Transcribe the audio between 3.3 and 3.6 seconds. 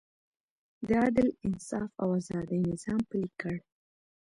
کړ.